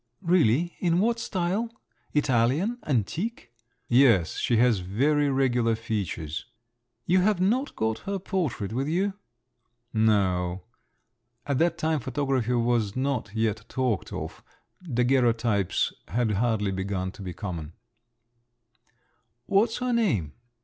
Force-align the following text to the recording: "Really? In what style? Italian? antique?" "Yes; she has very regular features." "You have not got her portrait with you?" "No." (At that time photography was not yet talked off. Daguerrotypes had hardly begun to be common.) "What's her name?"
"Really? 0.23 0.75
In 0.79 0.97
what 0.97 1.19
style? 1.19 1.69
Italian? 2.11 2.79
antique?" 2.87 3.51
"Yes; 3.87 4.37
she 4.39 4.57
has 4.57 4.79
very 4.79 5.29
regular 5.29 5.75
features." 5.75 6.45
"You 7.05 7.19
have 7.19 7.39
not 7.39 7.75
got 7.75 7.99
her 7.99 8.17
portrait 8.17 8.73
with 8.73 8.87
you?" 8.87 9.13
"No." 9.93 10.63
(At 11.45 11.59
that 11.59 11.77
time 11.77 11.99
photography 11.99 12.53
was 12.53 12.95
not 12.95 13.33
yet 13.35 13.63
talked 13.69 14.11
off. 14.11 14.41
Daguerrotypes 14.83 15.93
had 16.07 16.31
hardly 16.31 16.71
begun 16.71 17.11
to 17.11 17.21
be 17.21 17.33
common.) 17.33 17.73
"What's 19.45 19.77
her 19.77 19.93
name?" 19.93 20.33